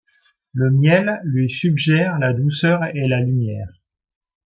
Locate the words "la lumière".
3.07-3.69